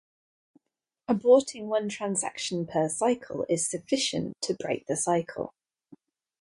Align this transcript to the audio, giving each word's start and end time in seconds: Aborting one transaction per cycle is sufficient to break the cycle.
Aborting 1.07 1.65
one 1.67 1.87
transaction 1.87 2.65
per 2.65 2.89
cycle 2.89 3.45
is 3.47 3.69
sufficient 3.69 4.33
to 4.41 4.55
break 4.55 4.87
the 4.87 4.97
cycle. 4.97 5.53